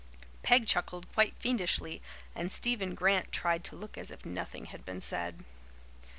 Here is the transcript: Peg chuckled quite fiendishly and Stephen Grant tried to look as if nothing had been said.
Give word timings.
Peg 0.41 0.65
chuckled 0.65 1.05
quite 1.13 1.35
fiendishly 1.37 2.01
and 2.33 2.51
Stephen 2.51 2.95
Grant 2.95 3.31
tried 3.31 3.63
to 3.65 3.75
look 3.75 3.99
as 3.99 4.09
if 4.09 4.25
nothing 4.25 4.65
had 4.65 4.83
been 4.83 4.99
said. 4.99 5.43